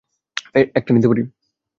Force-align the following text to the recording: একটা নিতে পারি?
একটা 0.75 0.91
নিতে 0.93 1.07
পারি? 1.07 1.21